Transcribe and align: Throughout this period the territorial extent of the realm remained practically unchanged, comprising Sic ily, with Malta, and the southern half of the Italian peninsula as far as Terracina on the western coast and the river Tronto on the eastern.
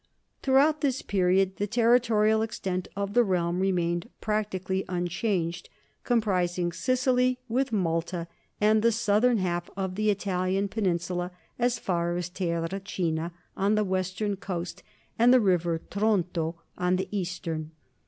Throughout 0.41 0.81
this 0.81 1.03
period 1.03 1.57
the 1.57 1.67
territorial 1.67 2.41
extent 2.41 2.87
of 2.95 3.13
the 3.13 3.23
realm 3.23 3.59
remained 3.59 4.09
practically 4.19 4.83
unchanged, 4.89 5.69
comprising 6.03 6.71
Sic 6.71 7.05
ily, 7.05 7.37
with 7.47 7.71
Malta, 7.71 8.27
and 8.59 8.81
the 8.81 8.91
southern 8.91 9.37
half 9.37 9.69
of 9.77 9.93
the 9.93 10.09
Italian 10.09 10.69
peninsula 10.69 11.29
as 11.59 11.77
far 11.77 12.15
as 12.15 12.31
Terracina 12.31 13.31
on 13.55 13.75
the 13.75 13.83
western 13.83 14.37
coast 14.37 14.81
and 15.19 15.31
the 15.31 15.39
river 15.39 15.77
Tronto 15.77 16.55
on 16.79 16.95
the 16.95 17.07
eastern. 17.11 17.69